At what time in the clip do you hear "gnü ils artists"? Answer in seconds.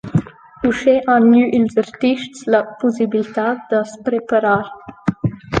1.33-2.47